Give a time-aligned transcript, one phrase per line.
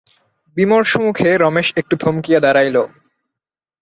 [0.57, 2.77] বিমর্ষমুখে রমেশ একটু থমকিয়া দাঁড়াইল।